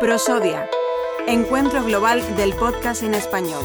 [0.00, 0.68] Prosodia,
[1.26, 3.64] Encuentro Global del Podcast en Español.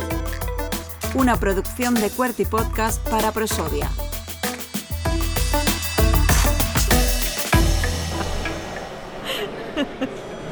[1.16, 3.90] Una producción de Cuerty Podcast para Prosodia.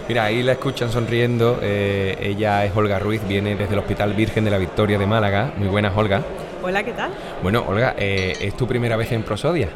[0.07, 1.59] Mira, ahí la escuchan sonriendo.
[1.61, 5.53] eh, ella es Olga Ruiz, viene desde el Hospital Virgen de la Victoria de Málaga.
[5.57, 6.21] Muy buenas, Olga.
[6.63, 7.11] Hola, ¿qué tal?
[7.43, 9.69] Bueno, Olga, eh, ¿es tu primera vez en Prosodia?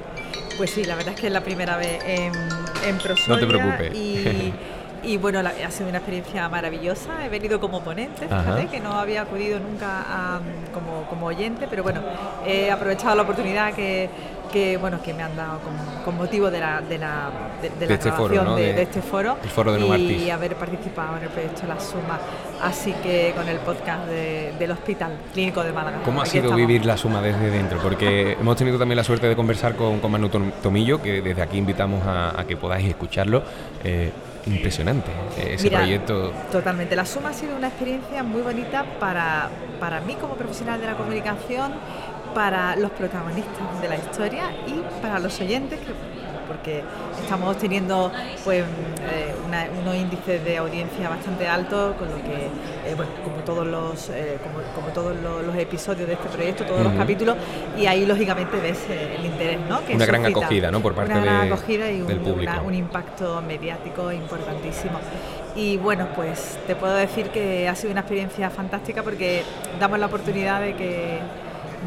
[0.58, 2.34] Pues sí, la verdad es que es la primera vez en,
[2.86, 3.36] en Prosodia.
[3.36, 3.96] No te preocupes.
[3.96, 4.54] Y,
[5.04, 7.26] y bueno, la- ha sido una experiencia maravillosa.
[7.26, 10.40] He venido como ponente, fíjate, que no había acudido nunca a,
[10.74, 12.02] como, como oyente, pero bueno,
[12.46, 14.10] he aprovechado la oportunidad que,
[14.52, 17.30] que, bueno, que me han dado con, con motivo de la, de la,
[17.62, 18.56] de, de De la este foro, ¿no?
[18.56, 22.20] de, este foro el foro de y haber participado en el proyecto La Suma,
[22.62, 26.02] así que con el podcast de- del Hospital Clínico de Málaga.
[26.04, 26.58] ¿Cómo ha sido estamos.
[26.68, 27.80] vivir la suma desde dentro?
[27.82, 31.42] Porque hemos tenido también la suerte de conversar con, con Manu Tom- Tomillo, que desde
[31.42, 33.42] aquí invitamos a, a que podáis escucharlo.
[33.84, 34.12] Eh,
[34.48, 36.32] impresionante eh, ese Mira, proyecto.
[36.52, 36.96] Totalmente.
[36.96, 40.96] La suma ha sido una experiencia muy bonita para, para mí como profesional de la
[40.96, 41.74] comunicación,
[42.34, 46.21] para los protagonistas de la historia y para los oyentes, que-
[46.52, 46.84] porque
[47.24, 48.12] estamos teniendo
[48.44, 52.46] pues, eh, una- unos índices de audiencia bastante altos, con lo que,
[52.92, 56.84] eh, como todos los eh, como, como todos los, los episodios de este proyecto, todos
[56.84, 57.38] los capítulos,
[57.78, 59.84] y ahí lógicamente ves el interés, ¿no?
[59.86, 60.40] Que Una gran suscita.
[60.46, 60.80] acogida, ¿no?
[60.82, 62.52] Por parte una gran de- acogida y del un, público.
[62.52, 65.00] una- un impacto mediático importantísimo.
[65.56, 69.44] Y bueno, pues te puedo decir que ha sido una experiencia fantástica porque
[69.80, 71.20] damos la oportunidad de que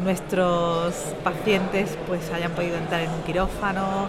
[0.03, 0.93] nuestros
[1.23, 4.07] pacientes pues hayan podido entrar en un quirófano,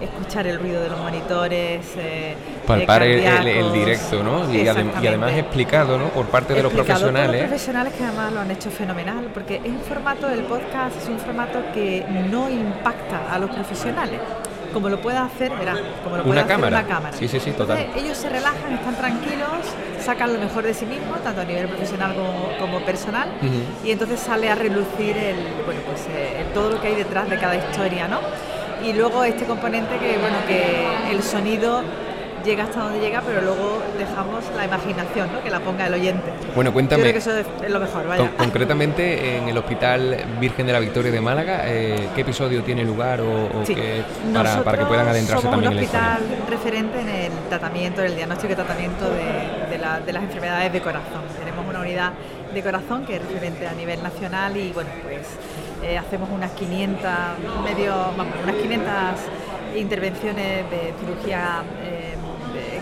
[0.00, 2.34] escuchar el ruido de los monitores, eh,
[2.66, 4.50] Palpar el, el- el directo, ¿no?
[4.52, 6.08] Y, adem- y además explicado, ¿no?
[6.08, 7.40] Por parte de los Explicado por profesionales.
[7.42, 11.08] los profesionales que además lo han hecho fenomenal, porque es un formato del podcast, es
[11.08, 14.20] un formato que no impacta a los profesionales.
[14.72, 16.78] Como lo puede hacer, verá, como lo puede Una hacer cámara.
[16.80, 17.16] una cámara.
[17.16, 17.78] Sí, sí, sí, total.
[17.78, 19.48] Entonces, ellos se relajan, están tranquilos,
[20.04, 23.86] sacan lo mejor de sí mismos, tanto a nivel profesional como, como personal, Ujú.
[23.86, 27.38] y entonces sale a relucir el, bueno, pues, eh, todo lo que hay detrás de
[27.38, 28.18] cada historia, ¿no?
[28.82, 31.82] Y luego este componente que, bueno, que el sonido
[32.44, 35.42] llega hasta donde llega, pero luego dejamos la imaginación, ¿no?
[35.42, 36.30] Que la ponga el oyente.
[36.54, 37.00] Bueno, Yo cuéntame.
[37.02, 38.18] creo que eso es, lo mejor, vaya.
[38.28, 42.84] Con- concretamente, en el Hospital Virgen de la Victoria de Málaga, eh, ¿qué episodio tiene
[42.84, 43.74] lugar o, o Sí.
[43.74, 44.02] qué-
[44.34, 46.18] para, para que puedan adentrarse somos también en historia?
[46.18, 50.22] hospital referente en el tratamiento, en el diagnóstico y tratamiento de, de la- de las
[50.24, 51.22] enfermedades de corazón.
[51.38, 52.12] Tenemos una unidad
[52.52, 55.22] de corazón que es referente a nivel nacional y bueno, pues
[55.82, 57.10] eh, hacemos unas 500,
[57.64, 57.94] medio,
[58.44, 58.90] unas 500
[59.76, 62.14] intervenciones de cirugía eh,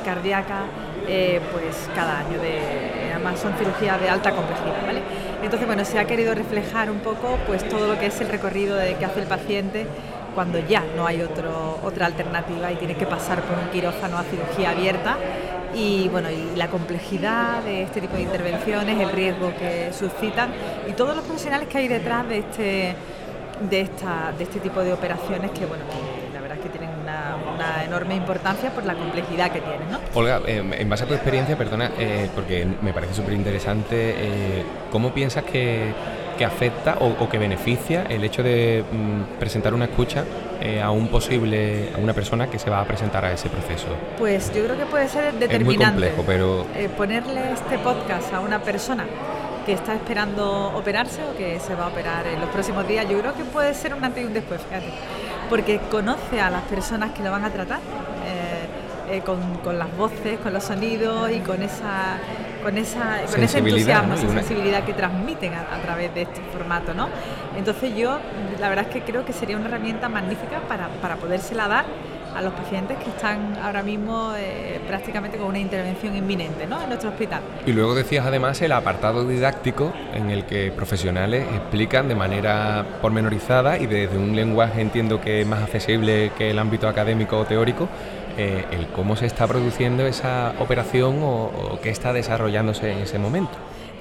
[0.05, 0.65] cardíaca
[1.09, 5.03] eh, pues cada año de además son cirugías de alta complejidad ¿vale?
[5.43, 8.79] entonces bueno se ha querido reflejar un poco pues todo lo que es el recorrido
[8.99, 9.87] que hace el paciente
[10.35, 14.23] cuando ya no hay otro, otra alternativa y tiene que pasar por un quirófano a
[14.25, 15.17] cirugía abierta
[15.75, 20.51] y bueno y la complejidad de este tipo de intervenciones el riesgo que suscitan
[20.89, 22.95] y todos los profesionales que hay detrás de este
[23.71, 25.85] de esta de este tipo de operaciones que bueno
[26.33, 29.99] la verdad es que tienen una, enorme importancia por la complejidad que tienen ¿no?
[30.15, 34.65] Olga, eh, en base a tu experiencia, perdona, eh, porque me parece súper interesante, eh,
[34.91, 35.93] ¿cómo piensas que,
[36.37, 40.25] que afecta o, o que beneficia el hecho de mm, presentar una escucha
[40.61, 43.89] eh, a un posible, a una persona que se va a presentar a ese proceso?
[44.19, 45.85] Pues yo creo que puede ser Es muy determinante.
[46.11, 49.05] complejo, pero Eh, ponerle este podcast a una persona
[49.67, 53.19] que está esperando operarse o que se va a operar en los próximos días, yo
[53.21, 54.87] creo que puede ser un antes y un después, fíjate,
[55.49, 57.79] porque conoce a las personas que lo van a tratar.
[59.11, 62.17] eh, con, con las voces, con los sonidos y con esa
[62.63, 66.95] con esa con ese entusiasmo, esa sensibilidad que transmiten a, a través de este formato,
[66.95, 67.09] ¿no?
[67.57, 68.19] Entonces yo
[68.61, 71.85] la verdad es que creo que sería una herramienta magnífica para, para podérsela dar
[72.35, 76.81] a los pacientes que están ahora mismo eh, prácticamente con una intervención inminente ¿no?
[76.81, 77.41] en nuestro hospital.
[77.67, 83.79] Y luego decías además el apartado didáctico en el que profesionales explican de manera pormenorizada
[83.79, 87.89] y desde un lenguaje entiendo que es más accesible que el ámbito académico o teórico,
[88.39, 93.19] eh, el cómo se está produciendo esa operación o, o qué está desarrollándose en ese
[93.19, 93.53] momento.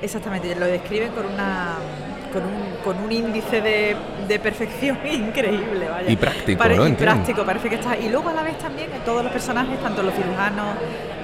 [0.01, 1.75] Exactamente, lo describen con una
[2.33, 3.93] con un, con un índice de,
[4.27, 6.09] de perfección increíble, vaya.
[6.09, 6.85] Y práctico, Pare- ¿no?
[6.85, 7.13] Y Entiendo.
[7.13, 7.97] práctico, parece que está.
[7.97, 10.75] Y luego a la vez también todos los personajes, tanto los cirujanos,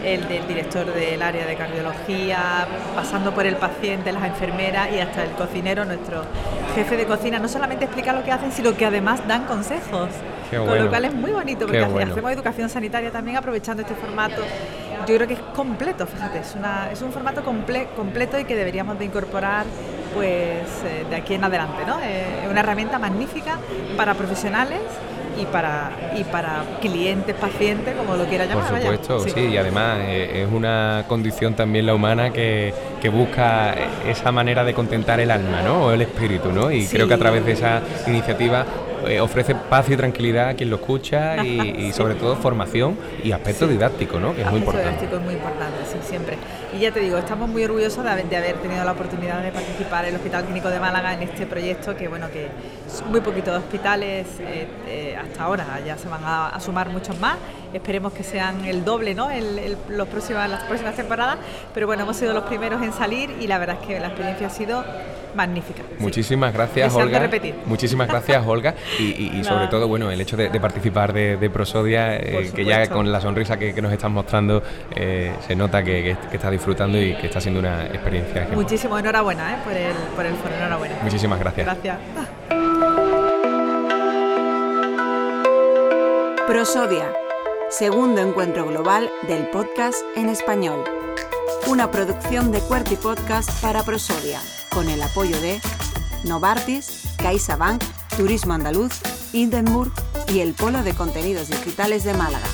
[0.03, 5.23] el del director del área de cardiología, pasando por el paciente, las enfermeras y hasta
[5.23, 6.23] el cocinero, nuestro
[6.75, 10.09] jefe de cocina, no solamente explica lo que hacen, sino que además dan consejos.
[10.49, 12.11] Qué Con lo cual es muy bonito porque bueno.
[12.11, 14.41] hacemos educación sanitaria también aprovechando este formato.
[15.07, 18.55] Yo creo que es completo, fíjate, es, una, es un formato comple- completo y que
[18.55, 19.65] deberíamos de incorporar
[20.13, 21.99] pues eh, de aquí en adelante, ¿no?
[22.01, 23.57] Eh, Es una herramienta magnífica
[23.95, 24.79] para profesionales
[25.39, 28.69] y para, y para clientes, pacientes, como lo quiera llamar.
[28.71, 29.39] Por supuesto, sí.
[29.51, 33.75] y además eh, es una condición también la humana que, que, busca
[34.07, 35.85] esa manera de contentar el alma, ¿no?
[35.85, 36.71] O el espíritu, ¿no?
[36.71, 38.65] Y creo que a través de esa iniciativa
[39.05, 43.67] eh, ofrece paz y tranquilidad a quien lo escucha y, sobre todo formación y aspecto
[43.67, 44.35] didáctico, ¿no?
[44.35, 44.89] Que es muy importante.
[44.89, 46.37] didáctico es muy importante, sí, siempre.
[46.75, 49.51] Y ya te digo, estamos muy orgullosos de haber, de haber tenido la oportunidad de
[49.51, 52.47] participar en el Hospital Clínico de Málaga en este proyecto que, bueno, que
[53.09, 57.37] muy poquitos hospitales eh, eh, hasta ahora, ya se van a, sumar muchos más.
[57.73, 59.29] Esperemos que sean el doble, ¿no?
[59.29, 61.37] El, los próximos, las próximas temporadas.
[61.73, 64.47] Pero bueno, hemos sido los primeros en salir y la verdad es que la experiencia
[64.47, 64.83] ha sido
[65.37, 65.83] magnífica.
[65.99, 67.19] Muchísimas gracias, Olga.
[67.19, 67.55] Repetir.
[67.65, 68.75] Muchísimas gracias, Olga.
[68.99, 73.21] Y, sobre todo, bueno, el hecho de, participar de, Prosodia, eh, que ya con la
[73.21, 74.63] sonrisa que, nos estás mostrando
[74.95, 78.49] eh, se nota que, está disfrutando y que está siendo una experiencia.
[78.53, 80.95] Muchísimo enhorabuena eh, por, el, por el foro, enhorabuena.
[81.03, 81.65] Muchísimas gracias.
[81.65, 81.97] Gracias.
[86.47, 87.13] Prosodia,
[87.69, 90.83] segundo encuentro global del podcast en español.
[91.67, 94.39] Una producción de Cuerti Podcast para Prosodia
[94.77, 95.59] con el apoyo de
[96.23, 97.83] Novartis, CaixaBank,
[98.15, 98.93] Turismo Andaluz,
[99.33, 99.91] Hindenburg
[100.31, 102.45] y el Polo de Contenidos Digitales de Málaga.